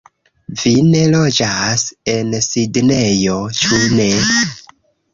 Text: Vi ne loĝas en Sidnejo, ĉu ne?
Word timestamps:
Vi 0.61 0.71
ne 0.85 1.01
loĝas 1.15 1.85
en 2.15 2.33
Sidnejo, 2.49 3.39
ĉu 3.63 3.83
ne? 4.03 4.13